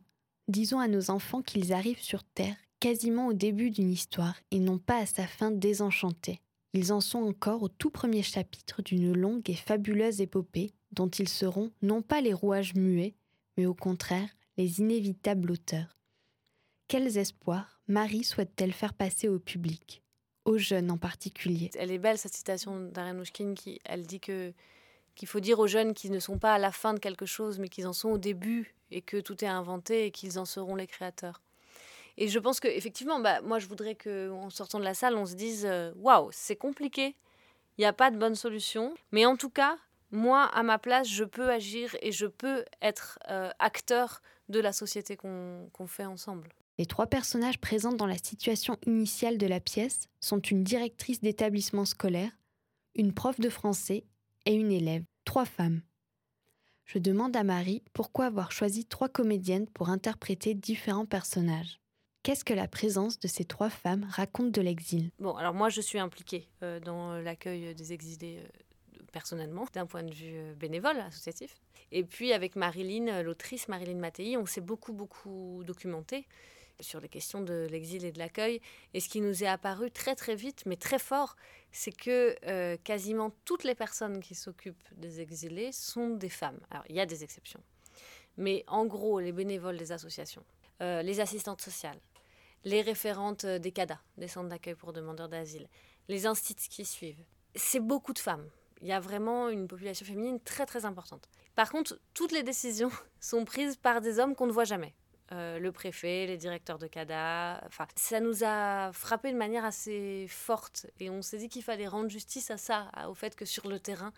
disons 0.48 0.80
à 0.80 0.88
nos 0.88 1.10
enfants 1.10 1.40
qu'ils 1.40 1.72
arrivent 1.72 2.02
sur 2.02 2.22
Terre 2.22 2.56
quasiment 2.78 3.28
au 3.28 3.32
début 3.32 3.70
d'une 3.70 3.90
histoire 3.90 4.36
et 4.50 4.58
non 4.58 4.76
pas 4.76 4.98
à 4.98 5.06
sa 5.06 5.26
fin 5.26 5.50
désenchantée. 5.50 6.42
Ils 6.74 6.92
en 6.92 7.00
sont 7.00 7.22
encore 7.22 7.62
au 7.62 7.68
tout 7.68 7.90
premier 7.90 8.22
chapitre 8.22 8.82
d'une 8.82 9.14
longue 9.14 9.48
et 9.48 9.54
fabuleuse 9.54 10.20
épopée 10.20 10.74
dont 10.92 11.08
ils 11.08 11.28
seront 11.28 11.70
non 11.80 12.02
pas 12.02 12.20
les 12.20 12.34
rouages 12.34 12.74
muets, 12.74 13.14
mais 13.56 13.64
au 13.64 13.74
contraire 13.74 14.28
les 14.58 14.80
inévitables 14.80 15.50
auteurs. 15.50 15.93
Quels 16.94 17.18
espoirs 17.18 17.80
Marie 17.88 18.22
souhaite-t-elle 18.22 18.72
faire 18.72 18.94
passer 18.94 19.28
au 19.28 19.40
public, 19.40 20.04
aux 20.44 20.58
jeunes 20.58 20.92
en 20.92 20.96
particulier? 20.96 21.68
Elle 21.74 21.90
est 21.90 21.98
belle 21.98 22.18
cette 22.18 22.34
citation 22.34 22.78
d'Ariane 22.78 23.16
Mouchkine 23.16 23.56
qui 23.56 23.80
elle 23.84 24.06
dit 24.06 24.20
que 24.20 24.52
qu'il 25.16 25.26
faut 25.26 25.40
dire 25.40 25.58
aux 25.58 25.66
jeunes 25.66 25.92
qu'ils 25.92 26.12
ne 26.12 26.20
sont 26.20 26.38
pas 26.38 26.54
à 26.54 26.58
la 26.58 26.70
fin 26.70 26.94
de 26.94 27.00
quelque 27.00 27.26
chose, 27.26 27.58
mais 27.58 27.68
qu'ils 27.68 27.88
en 27.88 27.92
sont 27.92 28.10
au 28.10 28.18
début 28.18 28.76
et 28.92 29.02
que 29.02 29.16
tout 29.16 29.44
est 29.44 29.48
inventé 29.48 30.06
et 30.06 30.12
qu'ils 30.12 30.38
en 30.38 30.44
seront 30.44 30.76
les 30.76 30.86
créateurs. 30.86 31.42
Et 32.16 32.28
je 32.28 32.38
pense 32.38 32.60
que 32.60 32.68
effectivement, 32.68 33.18
bah, 33.18 33.40
moi, 33.40 33.58
je 33.58 33.66
voudrais 33.66 33.96
qu'en 33.96 34.48
sortant 34.50 34.78
de 34.78 34.84
la 34.84 34.94
salle, 34.94 35.16
on 35.16 35.26
se 35.26 35.34
dise 35.34 35.68
waouh, 35.96 36.28
c'est 36.30 36.54
compliqué, 36.54 37.16
il 37.76 37.80
n'y 37.80 37.86
a 37.86 37.92
pas 37.92 38.12
de 38.12 38.18
bonne 38.18 38.36
solution, 38.36 38.94
mais 39.10 39.26
en 39.26 39.36
tout 39.36 39.50
cas, 39.50 39.78
moi, 40.12 40.44
à 40.44 40.62
ma 40.62 40.78
place, 40.78 41.08
je 41.08 41.24
peux 41.24 41.50
agir 41.50 41.96
et 42.02 42.12
je 42.12 42.26
peux 42.26 42.64
être 42.80 43.18
euh, 43.30 43.50
acteur 43.58 44.22
de 44.48 44.60
la 44.60 44.72
société 44.72 45.16
qu'on 45.16 45.86
fait 45.88 46.06
ensemble. 46.06 46.50
Les 46.76 46.86
trois 46.86 47.06
personnages 47.06 47.60
présents 47.60 47.92
dans 47.92 48.06
la 48.06 48.18
situation 48.18 48.78
initiale 48.84 49.38
de 49.38 49.46
la 49.46 49.60
pièce 49.60 50.08
sont 50.20 50.40
une 50.40 50.64
directrice 50.64 51.20
d'établissement 51.20 51.84
scolaire, 51.84 52.32
une 52.96 53.14
prof 53.14 53.38
de 53.38 53.48
français 53.48 54.04
et 54.44 54.54
une 54.54 54.72
élève, 54.72 55.04
trois 55.24 55.44
femmes. 55.44 55.82
Je 56.84 56.98
demande 56.98 57.36
à 57.36 57.44
Marie 57.44 57.82
pourquoi 57.92 58.26
avoir 58.26 58.50
choisi 58.50 58.86
trois 58.86 59.08
comédiennes 59.08 59.68
pour 59.68 59.88
interpréter 59.88 60.54
différents 60.54 61.06
personnages. 61.06 61.80
Qu'est-ce 62.24 62.44
que 62.44 62.54
la 62.54 62.66
présence 62.66 63.20
de 63.20 63.28
ces 63.28 63.44
trois 63.44 63.70
femmes 63.70 64.06
raconte 64.10 64.50
de 64.50 64.60
l'exil? 64.60 65.10
Bon, 65.20 65.36
alors 65.36 65.54
moi 65.54 65.68
je 65.68 65.80
suis 65.80 65.98
impliquée 66.00 66.48
euh, 66.62 66.80
dans 66.80 67.18
l'accueil 67.20 67.74
des 67.74 67.92
exilés 67.92 68.38
euh, 68.38 68.98
personnellement, 69.12 69.64
d'un 69.72 69.86
point 69.86 70.02
de 70.02 70.12
vue 70.12 70.34
euh, 70.34 70.54
bénévole, 70.54 70.98
associatif. 70.98 71.54
Et 71.92 72.02
puis 72.02 72.32
avec 72.32 72.56
Marilyn, 72.56 73.06
euh, 73.08 73.22
l'autrice 73.22 73.68
Marilyn 73.68 73.98
Mattei, 73.98 74.36
on 74.36 74.44
s'est 74.44 74.60
beaucoup, 74.60 74.92
beaucoup 74.92 75.62
documenté 75.64 76.26
sur 76.80 77.00
les 77.00 77.08
questions 77.08 77.40
de 77.40 77.66
l'exil 77.70 78.04
et 78.04 78.12
de 78.12 78.18
l'accueil. 78.18 78.60
Et 78.92 79.00
ce 79.00 79.08
qui 79.08 79.20
nous 79.20 79.42
est 79.42 79.46
apparu 79.46 79.90
très, 79.90 80.14
très 80.14 80.34
vite, 80.34 80.64
mais 80.66 80.76
très 80.76 80.98
fort, 80.98 81.36
c'est 81.72 81.92
que 81.92 82.36
euh, 82.46 82.76
quasiment 82.82 83.30
toutes 83.44 83.64
les 83.64 83.74
personnes 83.74 84.20
qui 84.20 84.34
s'occupent 84.34 84.88
des 84.96 85.20
exilés 85.20 85.72
sont 85.72 86.10
des 86.10 86.28
femmes. 86.28 86.60
Alors, 86.70 86.84
il 86.88 86.96
y 86.96 87.00
a 87.00 87.06
des 87.06 87.24
exceptions. 87.24 87.62
Mais 88.36 88.64
en 88.66 88.86
gros, 88.86 89.20
les 89.20 89.32
bénévoles 89.32 89.76
des 89.76 89.92
associations, 89.92 90.44
les 90.80 91.20
assistantes 91.20 91.62
sociales, 91.62 92.00
les 92.64 92.82
référentes 92.82 93.46
des 93.46 93.70
CADA, 93.70 94.00
des 94.18 94.26
centres 94.26 94.48
d'accueil 94.48 94.74
pour 94.74 94.92
demandeurs 94.92 95.28
d'asile, 95.28 95.68
les 96.08 96.26
instituts 96.26 96.68
qui 96.68 96.84
suivent, 96.84 97.22
c'est 97.54 97.78
beaucoup 97.78 98.12
de 98.12 98.18
femmes 98.18 98.50
il 98.84 98.88
y 98.88 98.92
a 98.92 99.00
vraiment 99.00 99.48
une 99.48 99.66
population 99.66 100.04
féminine 100.04 100.38
très 100.40 100.66
très 100.66 100.84
importante. 100.84 101.26
Par 101.54 101.70
contre, 101.70 101.98
toutes 102.12 102.32
les 102.32 102.42
décisions 102.42 102.90
sont 103.20 103.44
prises 103.46 103.76
par 103.76 104.02
des 104.02 104.18
hommes 104.18 104.34
qu'on 104.34 104.46
ne 104.46 104.52
voit 104.52 104.64
jamais. 104.64 104.94
Euh, 105.32 105.58
le 105.58 105.72
préfet, 105.72 106.26
les 106.26 106.36
directeurs 106.36 106.78
de 106.78 106.86
CADA, 106.86 107.62
enfin, 107.66 107.86
ça 107.96 108.20
nous 108.20 108.44
a 108.44 108.92
frappé 108.92 109.32
de 109.32 109.38
manière 109.38 109.64
assez 109.64 110.26
forte 110.28 110.86
et 111.00 111.08
on 111.08 111.22
s'est 111.22 111.38
dit 111.38 111.48
qu'il 111.48 111.62
fallait 111.62 111.88
rendre 111.88 112.10
justice 112.10 112.50
à 112.50 112.58
ça, 112.58 112.90
au 113.08 113.14
fait 113.14 113.34
que 113.34 113.46
sur 113.46 113.66
le 113.68 113.80
terrain, 113.80 114.12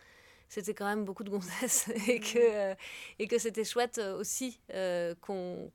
c'était 0.48 0.75
quand 0.75 0.86
même 0.86 1.04
beaucoup 1.04 1.22
de 1.22 1.30
gonzesses 1.30 1.88
et 2.08 2.18
que, 2.18 2.38
euh, 2.38 2.75
et 3.20 3.28
que 3.28 3.38
c'était 3.38 3.64
chouette 3.64 3.98
aussi 3.98 4.60
euh, 4.75 5.14
qu'on 5.20 5.70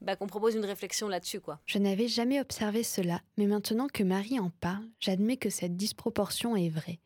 bah, 0.00 0.16
qu'on 0.16 0.26
propose 0.26 0.54
une 0.54 0.64
réflexion 0.64 1.08
là-dessus. 1.08 1.40
quoi. 1.40 1.60
Je 1.66 1.78
n'avais 1.78 2.08
jamais 2.08 2.40
observé 2.40 2.82
cela, 2.82 3.22
mais 3.38 3.46
maintenant 3.46 3.86
que 3.86 4.02
Marie 4.02 4.38
en 4.38 4.50
parle, 4.50 4.86
j'admets 5.00 5.38
que 5.38 5.50
cette 5.50 5.76
disproportion 5.76 6.56
est 6.56 6.68
vraie. 6.68 6.98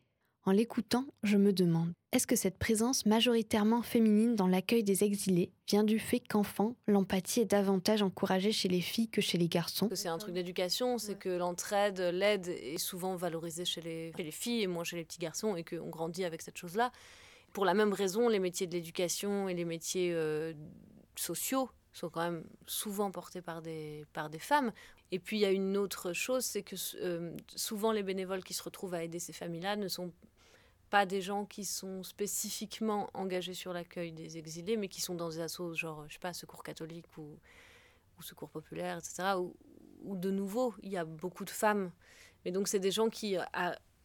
En 0.49 0.51
l'écoutant, 0.51 1.05
je 1.21 1.37
me 1.37 1.53
demande, 1.53 1.93
est-ce 2.11 2.25
que 2.25 2.35
cette 2.35 2.57
présence 2.57 3.05
majoritairement 3.05 3.83
féminine 3.83 4.35
dans 4.35 4.47
l'accueil 4.47 4.83
des 4.83 5.03
exilés 5.03 5.51
vient 5.67 5.83
du 5.83 5.99
fait 5.99 6.19
qu'enfant, 6.19 6.75
l'empathie 6.87 7.41
est 7.41 7.45
davantage 7.45 8.01
encouragée 8.01 8.51
chez 8.51 8.67
les 8.67 8.81
filles 8.81 9.09
que 9.09 9.21
chez 9.21 9.37
les 9.37 9.47
garçons? 9.47 9.89
C'est 9.93 10.07
un 10.07 10.17
truc 10.17 10.33
d'éducation, 10.33 10.97
c'est 10.97 11.19
que 11.19 11.29
l'entraide, 11.29 11.99
l'aide 11.99 12.47
est 12.47 12.79
souvent 12.79 13.15
valorisée 13.15 13.63
chez 13.63 13.81
les, 13.81 14.11
les, 14.17 14.31
filles 14.31 14.63
et 14.63 14.67
moins 14.67 14.83
chez 14.83 14.95
les 14.95 15.03
petits 15.03 15.19
garçons 15.19 15.55
et 15.55 15.63
qu'on 15.63 15.89
grandit 15.89 16.25
avec 16.25 16.41
cette 16.41 16.57
chose-là. 16.57 16.91
Pour 17.53 17.63
la 17.63 17.75
même 17.75 17.93
raison, 17.93 18.27
les 18.27 18.39
métiers 18.39 18.65
de 18.65 18.73
l'éducation 18.73 19.49
et 19.49 19.53
les 19.53 19.65
métiers 19.65 20.11
euh, 20.11 20.53
sociaux 21.15 21.69
sont 21.93 22.09
quand 22.09 22.23
même 22.23 22.43
souvent 22.65 23.11
portés 23.11 23.43
par 23.43 23.61
des, 23.61 24.03
par 24.13 24.31
des 24.31 24.39
femmes. 24.39 24.71
Et 25.11 25.19
puis 25.19 25.37
il 25.37 25.41
y 25.41 25.45
a 25.45 25.51
une 25.51 25.77
autre 25.77 26.13
chose, 26.13 26.43
c'est 26.43 26.63
que 26.63 26.75
euh, 27.03 27.35
souvent 27.55 27.91
les 27.91 28.01
bénévoles 28.01 28.43
qui 28.43 28.55
se 28.55 28.63
retrouvent 28.63 28.95
à 28.95 29.03
aider 29.03 29.19
ces 29.19 29.33
familles-là 29.33 29.75
ne 29.75 29.87
sont 29.87 30.11
pas 30.89 31.05
des 31.05 31.21
gens 31.21 31.45
qui 31.45 31.65
sont 31.65 32.03
spécifiquement 32.03 33.09
engagés 33.13 33.53
sur 33.53 33.73
l'accueil 33.73 34.11
des 34.11 34.37
exilés, 34.37 34.77
mais 34.77 34.87
qui 34.87 35.01
sont 35.01 35.15
dans 35.15 35.29
des 35.29 35.39
assos 35.39 35.73
genre, 35.73 36.05
je 36.07 36.13
sais 36.13 36.19
pas, 36.19 36.33
Secours 36.33 36.63
catholique 36.63 37.05
ou, 37.17 37.37
ou 38.17 38.21
Secours 38.21 38.49
populaire, 38.49 38.97
etc. 38.97 39.35
Ou, 39.37 40.15
de 40.15 40.31
nouveau, 40.31 40.73
il 40.81 40.91
y 40.91 40.97
a 40.97 41.05
beaucoup 41.05 41.45
de 41.45 41.49
femmes. 41.49 41.91
Mais 42.43 42.51
donc, 42.51 42.67
c'est 42.67 42.79
des 42.79 42.91
gens 42.91 43.09
qui, 43.09 43.37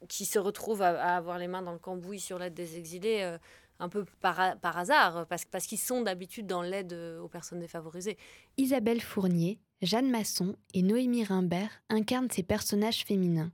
qui 0.09 0.25
se 0.25 0.39
retrouvent 0.39 0.83
à, 0.83 1.17
avoir 1.17 1.39
les 1.39 1.47
mains 1.47 1.63
dans 1.63 1.73
le 1.73 1.79
cambouis 1.79 2.21
sur 2.21 2.39
l'aide 2.39 2.55
des 2.55 2.77
exilés. 2.77 3.23
Euh, 3.23 3.39
un 3.81 3.89
peu 3.89 4.05
par, 4.21 4.39
hasard, 4.63 5.27
parce, 5.27 5.45
parce 5.45 5.67
qu'ils 5.67 5.81
sont 5.81 6.03
d'habitude 6.03 6.47
dans 6.47 6.63
l'aide 6.63 6.93
aux 7.21 7.27
personnes 7.27 7.59
défavorisées. 7.59 8.17
Isabelle 8.57 9.01
Fournier, 9.01 9.59
Jeanne 9.83 10.09
Masson 10.11 10.55
et 10.75 10.83
Noémie 10.83 11.25
Rimbert 11.25 11.83
incarnent 11.89 12.31
ces 12.31 12.45
personnages 12.45 13.05
féminins. 13.05 13.51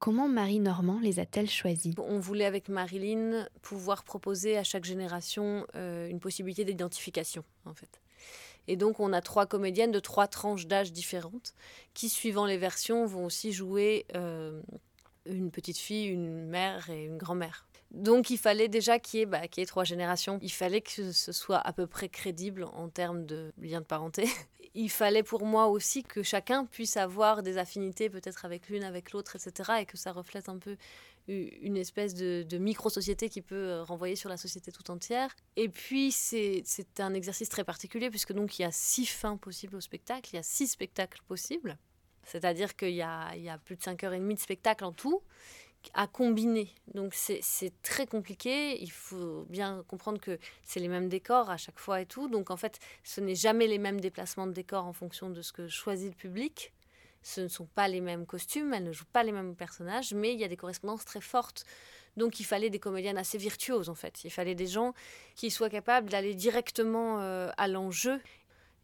Comment 0.00 0.28
Marie 0.28 0.60
Normand 0.60 0.98
les 0.98 1.20
a-t-elle 1.20 1.50
choisis 1.50 1.94
On 1.98 2.18
voulait 2.18 2.46
avec 2.46 2.70
Marilyn 2.70 3.46
pouvoir 3.60 4.02
proposer 4.02 4.56
à 4.56 4.64
chaque 4.64 4.86
génération 4.86 5.66
euh, 5.76 6.08
une 6.08 6.20
possibilité 6.20 6.64
d'identification, 6.64 7.44
en 7.66 7.74
fait. 7.74 8.00
Et 8.66 8.76
donc 8.76 8.98
on 8.98 9.12
a 9.12 9.20
trois 9.20 9.44
comédiennes 9.44 9.92
de 9.92 10.00
trois 10.00 10.26
tranches 10.26 10.66
d'âge 10.66 10.90
différentes 10.90 11.52
qui, 11.92 12.08
suivant 12.08 12.46
les 12.46 12.56
versions, 12.56 13.04
vont 13.04 13.26
aussi 13.26 13.52
jouer 13.52 14.06
euh, 14.16 14.62
une 15.26 15.50
petite 15.50 15.76
fille, 15.76 16.06
une 16.06 16.46
mère 16.46 16.88
et 16.88 17.04
une 17.04 17.18
grand-mère. 17.18 17.66
Donc 17.90 18.30
il 18.30 18.38
fallait 18.38 18.68
déjà 18.68 18.98
qu'il 18.98 19.20
y, 19.20 19.26
bah, 19.26 19.40
ait 19.44 19.66
trois 19.66 19.84
générations. 19.84 20.38
Il 20.42 20.52
fallait 20.52 20.80
que 20.80 21.12
ce 21.12 21.32
soit 21.32 21.58
à 21.58 21.72
peu 21.72 21.86
près 21.86 22.08
crédible 22.08 22.64
en 22.72 22.88
termes 22.88 23.26
de 23.26 23.52
lien 23.58 23.80
de 23.80 23.86
parenté. 23.86 24.28
Il 24.74 24.88
fallait 24.88 25.24
pour 25.24 25.44
moi 25.44 25.66
aussi 25.66 26.04
que 26.04 26.22
chacun 26.22 26.64
puisse 26.64 26.96
avoir 26.96 27.42
des 27.42 27.58
affinités 27.58 28.08
peut-être 28.08 28.44
avec 28.44 28.68
l'une, 28.68 28.84
avec 28.84 29.10
l'autre, 29.10 29.34
etc. 29.34 29.72
Et 29.80 29.84
que 29.84 29.96
ça 29.96 30.12
reflète 30.12 30.48
un 30.48 30.58
peu 30.58 30.76
une 31.26 31.76
espèce 31.76 32.14
de, 32.14 32.58
micro-société 32.58 33.28
qui 33.28 33.42
peut 33.42 33.54
euh, 33.54 33.82
renvoyer 33.82 34.16
sur 34.16 34.28
la 34.28 34.36
société 34.36 34.72
tout 34.72 34.88
entière. 34.90 35.34
Et 35.56 35.68
puis 35.68 36.12
c'est 36.12 36.64
un 36.98 37.14
exercice 37.14 37.48
très 37.48 37.64
particulier 37.64 38.10
puisque 38.10 38.32
donc 38.32 38.58
il 38.58 38.62
y 38.62 38.64
a 38.64 38.72
six 38.72 39.06
fins 39.06 39.36
possibles 39.36 39.76
au 39.76 39.80
spectacle, 39.80 40.30
il 40.32 40.36
y 40.36 40.38
a 40.38 40.42
six 40.42 40.68
spectacles 40.68 41.20
possibles. 41.26 41.76
C'est-à-dire 42.24 42.76
qu'il 42.76 42.94
y 42.94 43.02
a, 43.02 43.34
il 43.34 43.42
y 43.42 43.48
a 43.48 43.58
plus 43.58 43.76
de 43.76 43.82
5 43.82 44.04
heures 44.04 44.12
et 44.12 44.18
demie 44.18 44.34
de 44.34 44.40
spectacle 44.40 44.84
en 44.84 44.92
tout 44.92 45.22
à 45.94 46.06
combiner. 46.06 46.68
Donc 46.94 47.14
c'est 47.14 47.42
très 47.82 48.06
compliqué. 48.06 48.80
Il 48.82 48.90
faut 48.90 49.46
bien 49.48 49.84
comprendre 49.88 50.20
que 50.20 50.38
c'est 50.62 50.80
les 50.80 50.88
mêmes 50.88 51.08
décors 51.08 51.50
à 51.50 51.56
chaque 51.56 51.78
fois 51.78 52.00
et 52.00 52.06
tout. 52.06 52.28
Donc 52.28 52.50
en 52.50 52.56
fait, 52.56 52.78
ce 53.04 53.20
n'est 53.20 53.34
jamais 53.34 53.66
les 53.66 53.78
mêmes 53.78 54.00
déplacements 54.00 54.46
de 54.46 54.52
décors 54.52 54.86
en 54.86 54.92
fonction 54.92 55.30
de 55.30 55.42
ce 55.42 55.52
que 55.52 55.68
choisit 55.68 56.10
le 56.10 56.16
public. 56.16 56.72
Ce 57.22 57.40
ne 57.40 57.48
sont 57.48 57.66
pas 57.66 57.86
les 57.88 58.00
mêmes 58.00 58.24
costumes, 58.24 58.72
elles 58.72 58.84
ne 58.84 58.92
jouent 58.92 59.04
pas 59.12 59.22
les 59.22 59.32
mêmes 59.32 59.54
personnages, 59.54 60.14
mais 60.14 60.32
il 60.32 60.40
y 60.40 60.44
a 60.44 60.48
des 60.48 60.56
correspondances 60.56 61.04
très 61.04 61.20
fortes. 61.20 61.64
Donc 62.16 62.40
il 62.40 62.44
fallait 62.44 62.70
des 62.70 62.78
comédiennes 62.78 63.18
assez 63.18 63.38
virtuoses 63.38 63.88
en 63.88 63.94
fait. 63.94 64.24
Il 64.24 64.30
fallait 64.30 64.54
des 64.54 64.66
gens 64.66 64.94
qui 65.36 65.50
soient 65.50 65.70
capables 65.70 66.08
d'aller 66.08 66.34
directement 66.34 67.20
euh, 67.20 67.50
à 67.56 67.68
l'enjeu. 67.68 68.20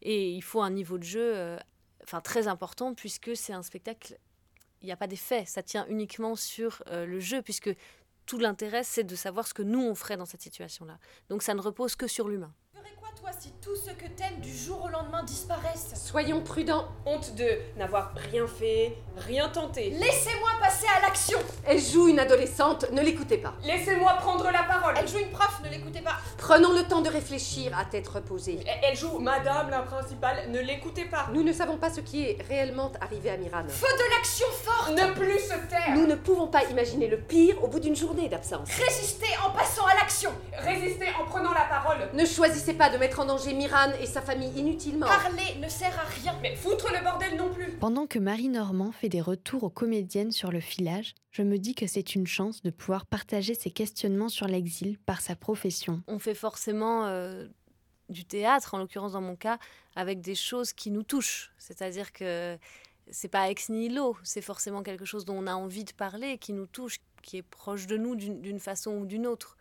Et 0.03 0.31
il 0.31 0.43
faut 0.43 0.61
un 0.61 0.71
niveau 0.71 0.99
de 0.99 1.05
jeu 1.05 1.35
euh, 1.35 1.59
enfin, 2.05 2.21
très 2.21 2.47
important 2.47 2.95
puisque 2.95 3.35
c'est 3.37 3.53
un 3.53 3.63
spectacle 3.63 4.19
il 4.83 4.87
n'y 4.87 4.93
a 4.93 4.97
pas 4.97 5.07
d'effet, 5.07 5.45
ça 5.47 5.63
tient 5.63 5.87
uniquement 5.89 6.37
sur 6.37 6.83
euh, 6.89 7.07
le 7.07 7.21
jeu, 7.21 7.43
puisque 7.43 7.75
tout 8.27 8.39
l'intérêt, 8.39 8.83
c'est 8.85 9.05
de 9.05 9.15
savoir 9.15 9.47
ce 9.47 9.55
que 9.55 9.63
nous, 9.63 9.81
on 9.81 9.95
ferait 9.95 10.17
dans 10.17 10.27
cette 10.27 10.43
situation-là. 10.43 10.99
Donc 11.29 11.43
ça 11.43 11.55
ne 11.55 11.61
repose 11.61 11.97
que 11.97 12.07
sur 12.07 12.29
l'humain 12.29 12.53
toi 13.21 13.31
si 13.39 13.51
tout 13.63 13.75
ce 13.77 13.91
que 13.91 14.07
t'aimes 14.09 14.41
du 14.41 14.55
jour 14.55 14.83
au 14.85 14.89
lendemain 14.89 15.23
disparaissent 15.23 15.93
Soyons 15.95 16.41
prudents. 16.43 16.87
Honte 17.07 17.35
de 17.35 17.49
n'avoir 17.77 18.13
rien 18.31 18.47
fait, 18.47 18.97
rien 19.17 19.49
tenté. 19.49 19.91
Laissez-moi 19.91 20.51
passer 20.61 20.87
à 20.97 21.01
l'action 21.01 21.39
Elle 21.67 21.81
joue 21.81 22.09
une 22.09 22.19
adolescente, 22.19 22.91
ne 22.93 23.01
l'écoutez 23.03 23.39
pas. 23.39 23.55
Laissez-moi 23.65 24.15
prendre 24.15 24.45
la 24.51 24.63
parole. 24.65 24.95
Elle 24.99 25.09
joue 25.09 25.19
une 25.19 25.31
prof, 25.31 25.61
ne 25.65 25.71
l'écoutez 25.71 26.01
pas. 26.01 26.17
Prenons 26.37 26.73
le 26.73 26.83
temps 26.85 27.01
de 27.01 27.09
réfléchir 27.09 27.77
à 27.79 27.85
tête 27.85 28.07
reposée. 28.09 28.61
Elle 28.83 28.97
joue 28.97 29.19
Madame 29.19 29.71
la 29.71 29.81
principale, 29.81 30.51
ne 30.51 30.61
l'écoutez 30.61 31.07
pas. 31.07 31.29
Nous 31.33 31.43
ne 31.43 31.53
savons 31.53 31.79
pas 31.79 31.91
ce 31.91 32.01
qui 32.01 32.25
est 32.25 32.39
réellement 32.49 32.93
arrivé 33.01 33.31
à 33.31 33.37
Miran. 33.37 33.65
Faut 33.69 33.87
de 33.87 34.15
l'action 34.15 34.47
forte 34.63 34.91
Ne 34.91 35.13
plus 35.15 35.39
se 35.41 35.55
taire 35.69 35.95
Nous 35.95 36.07
ne 36.07 36.15
pouvons 36.17 36.49
pas 36.49 36.65
imaginer 36.65 37.09
le 37.09 37.19
pire 37.19 37.63
au 37.65 37.69
bout 37.69 37.81
d'une 37.81 37.97
journée 37.97 38.29
d'absence. 38.29 38.69
Résistez 38.69 39.35
en 39.47 39.51
passant 39.51 39.87
à 39.87 39.95
l'action 39.95 40.31
Résistez 40.59 41.09
en 41.21 41.25
prenant 41.25 41.53
la 41.53 41.65
parole 41.65 42.09
Ne 42.13 42.25
choisissez 42.27 42.75
pas 42.75 42.91
de 42.91 42.99
mettre 42.99 43.06
en 43.15 43.25
danger 43.25 43.55
Miran 43.55 43.93
et 44.01 44.07
sa 44.07 44.21
famille 44.21 44.51
inutilement. 44.57 45.07
Parler 45.07 45.55
ne 45.61 45.69
sert 45.69 45.99
à 45.99 46.05
rien. 46.05 46.37
Mais 46.43 46.57
foutre 46.57 46.93
le 46.93 47.03
bordel 47.03 47.37
non 47.37 47.53
plus. 47.53 47.73
Pendant 47.79 48.07
que 48.07 48.19
Marie 48.19 48.49
Normand 48.49 48.93
fait 48.93 49.09
des 49.09 49.21
retours 49.21 49.65
aux 49.65 49.71
comédiennes 49.71 50.33
sur 50.33 50.51
le 50.51 50.61
filage, 50.61 51.15
je 51.31 51.43
me 51.43 51.59
dis 51.59 51.75
que 51.75 51.87
c'est 51.87 52.15
une 52.15 52.27
chance 52.27 52.63
de 52.63 52.71
pouvoir 52.71 53.07
partager 53.07 53.55
ses 53.55 53.71
questionnements 53.71 54.29
sur 54.29 54.47
l'exil 54.49 54.99
par 54.99 55.21
sa 55.21 55.37
profession. 55.37 56.03
On 56.09 56.19
fait 56.19 56.35
forcément 56.35 57.07
euh, 57.07 57.47
du 58.09 58.25
théâtre, 58.25 58.75
en 58.75 58.79
l'occurrence 58.79 59.13
dans 59.13 59.21
mon 59.21 59.37
cas, 59.37 59.59
avec 59.95 60.21
des 60.21 60.35
choses 60.35 60.73
qui 60.73 60.91
nous 60.91 61.03
touchent. 61.03 61.53
C'est-à-dire 61.59 62.13
que 62.13 62.59
c'est 63.11 63.29
pas 63.29 63.49
ex 63.51 63.69
nihilo, 63.69 64.17
c'est 64.25 64.43
forcément 64.43 64.83
quelque 64.83 65.05
chose 65.05 65.25
dont 65.25 65.39
on 65.39 65.47
a 65.47 65.55
envie 65.55 65.85
de 65.85 65.93
parler, 65.93 66.39
qui 66.39 66.53
nous 66.53 66.67
touche, 66.67 66.99
qui 67.23 67.39
est 67.39 67.43
proche 67.43 67.87
de 67.87 67.97
nous 67.97 68.17
d'une 68.17 68.61
façon 68.61 68.93
ou 68.93 69.07
d'une 69.07 69.27
autre. 69.27 69.56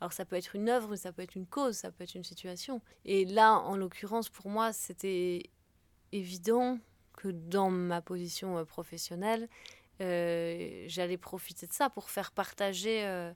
Alors 0.00 0.12
ça 0.12 0.24
peut 0.24 0.36
être 0.36 0.54
une 0.54 0.68
œuvre, 0.68 0.96
ça 0.96 1.12
peut 1.12 1.22
être 1.22 1.36
une 1.36 1.46
cause, 1.46 1.76
ça 1.76 1.90
peut 1.90 2.04
être 2.04 2.14
une 2.14 2.24
situation. 2.24 2.82
Et 3.04 3.24
là, 3.24 3.54
en 3.54 3.76
l'occurrence, 3.76 4.28
pour 4.28 4.50
moi, 4.50 4.72
c'était 4.72 5.50
évident 6.12 6.78
que 7.16 7.28
dans 7.28 7.70
ma 7.70 8.02
position 8.02 8.58
euh, 8.58 8.64
professionnelle, 8.64 9.48
euh, 10.02 10.84
j'allais 10.86 11.16
profiter 11.16 11.66
de 11.66 11.72
ça 11.72 11.88
pour 11.88 12.10
faire 12.10 12.32
partager 12.32 13.04
euh, 13.04 13.32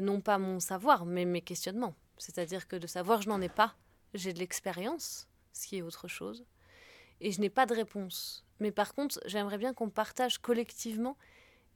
non 0.00 0.20
pas 0.20 0.38
mon 0.38 0.58
savoir, 0.58 1.04
mais 1.04 1.26
mes 1.26 1.42
questionnements. 1.42 1.94
C'est-à-dire 2.16 2.66
que 2.66 2.76
de 2.76 2.86
savoir, 2.86 3.20
je 3.20 3.28
n'en 3.28 3.40
ai 3.40 3.48
pas. 3.50 3.74
J'ai 4.14 4.32
de 4.32 4.38
l'expérience, 4.38 5.28
ce 5.52 5.66
qui 5.66 5.76
est 5.76 5.82
autre 5.82 6.08
chose. 6.08 6.46
Et 7.20 7.32
je 7.32 7.40
n'ai 7.40 7.50
pas 7.50 7.66
de 7.66 7.74
réponse. 7.74 8.46
Mais 8.60 8.70
par 8.70 8.94
contre, 8.94 9.20
j'aimerais 9.26 9.58
bien 9.58 9.74
qu'on 9.74 9.90
partage 9.90 10.38
collectivement 10.38 11.16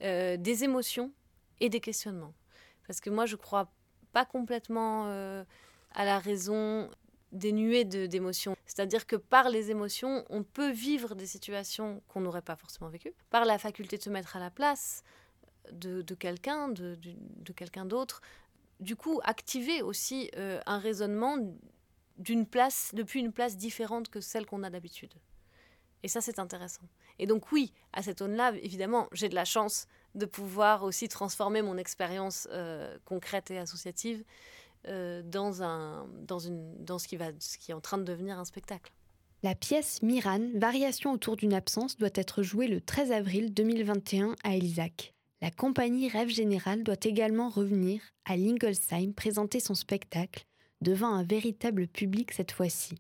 des 0.01 0.65
émotions 0.65 1.13
et 1.61 1.71
des 1.71 1.81
questionnements. 1.81 2.35
Parce 2.87 3.01
que 3.01 3.09
moi, 3.09 3.25
je 3.27 3.37
crois 3.37 3.73
pas 4.15 4.25
complètement 4.25 5.09
euh, 5.09 5.45
à 5.95 6.05
la 6.05 6.19
raison 6.19 6.89
dénuée 7.33 7.85
d'émotions. 7.85 8.57
C'est-à-dire 8.65 9.07
que 9.07 9.17
par 9.17 9.51
les 9.51 9.73
émotions, 9.73 10.25
on 10.31 10.45
peut 10.45 10.71
vivre 10.71 11.17
des 11.17 11.27
situations 11.27 12.01
qu'on 12.09 12.21
n'aurait 12.21 12.43
pas 12.43 12.57
forcément 12.57 12.89
vécues. 12.89 13.13
Par 13.31 13.45
la 13.45 13.59
faculté 13.59 13.99
de 13.99 14.03
se 14.03 14.11
mettre 14.11 14.37
à 14.37 14.41
la 14.41 14.51
place 14.51 15.03
de, 15.73 16.03
quelqu'un, 16.15 16.69
de, 16.69 16.97
quelqu'un 17.57 17.85
d'autre. 17.85 18.23
Du 18.79 18.95
coup, 18.95 19.21
activer 19.25 19.83
aussi 19.83 20.31
euh, 20.37 20.61
un 20.67 20.79
raisonnement 20.79 21.37
d'une 22.17 22.47
place, 22.47 22.93
depuis 22.95 23.19
une 23.19 23.33
place 23.33 23.57
différente 23.57 24.09
que 24.09 24.21
celle 24.21 24.47
qu'on 24.47 24.63
a 24.63 24.71
d'habitude. 24.71 25.15
Et 26.05 26.09
ça, 26.09 26.21
c'est 26.21 26.39
intéressant. 26.39 26.83
Et 27.19 27.27
donc 27.27 27.51
oui, 27.51 27.73
à 27.93 28.03
cette 28.03 28.21
aune-là, 28.21 28.53
évidemment, 28.63 29.09
j'ai 29.13 29.29
de 29.29 29.35
la 29.35 29.45
chance 29.45 29.87
de 30.15 30.27
pouvoir 30.27 30.85
aussi 30.85 31.09
transformer 31.09 31.63
mon 31.63 31.77
expérience 31.77 32.49
euh, 32.53 32.97
concrète 33.05 33.51
et 33.51 33.59
associative 33.59 34.25
euh, 34.87 35.23
dans, 35.23 35.63
un, 35.63 36.07
dans, 36.27 36.39
une, 36.39 36.85
dans 36.85 36.99
ce, 36.99 37.09
qui 37.09 37.17
va, 37.17 37.27
ce 37.39 37.59
qui 37.59 37.71
est 37.71 37.75
en 37.75 37.81
train 37.81 37.99
de 37.99 38.05
devenir 38.05 38.39
un 38.39 38.45
spectacle. 38.45 38.93
La 39.43 39.55
pièce 39.55 40.03
Miran, 40.03 40.41
Variation 40.55 41.13
autour 41.13 41.37
d'une 41.37 41.53
absence, 41.53 41.97
doit 41.97 42.09
être 42.15 42.43
jouée 42.43 42.69
le 42.69 42.81
13 42.81 43.13
avril 43.13 43.53
2021 43.53 44.37
à 44.43 44.57
Elisac. 44.57 45.13
La 45.43 45.51
compagnie 45.51 46.09
Rêve 46.09 46.31
Général 46.31 46.83
doit 46.83 46.97
également 47.03 47.51
revenir 47.51 48.01
à 48.25 48.37
Lingolsheim 48.37 49.13
présenter 49.13 49.61
son 49.61 49.75
spectacle 49.75 50.47
devant 50.81 51.09
un 51.09 51.25
véritable 51.25 51.87
public 51.87 52.33
cette 52.33 52.53
fois-ci. 52.53 52.95